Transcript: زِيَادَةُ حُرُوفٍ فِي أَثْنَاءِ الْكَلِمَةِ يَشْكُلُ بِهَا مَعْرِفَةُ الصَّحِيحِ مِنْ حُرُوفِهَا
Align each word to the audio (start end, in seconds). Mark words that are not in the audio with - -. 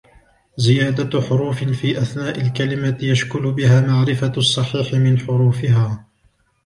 زِيَادَةُ 0.57 1.21
حُرُوفٍ 1.21 1.63
فِي 1.63 2.01
أَثْنَاءِ 2.01 2.41
الْكَلِمَةِ 2.41 2.97
يَشْكُلُ 3.01 3.51
بِهَا 3.51 3.81
مَعْرِفَةُ 3.81 4.31
الصَّحِيحِ 4.37 4.93
مِنْ 4.93 5.19
حُرُوفِهَا 5.19 6.05